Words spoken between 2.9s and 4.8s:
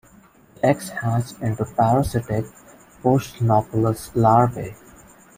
postnauplius larvae.